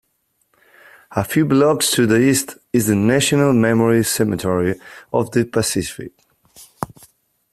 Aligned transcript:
A 1.11 1.23
few 1.23 1.45
blocks 1.45 1.91
to 1.91 2.07
the 2.07 2.15
east 2.19 2.57
is 2.73 2.87
the 2.87 2.95
National 2.95 3.53
Memorial 3.53 4.03
Cemetery 4.03 4.79
of 5.13 5.29
the 5.29 5.45
Pacific. 5.45 6.11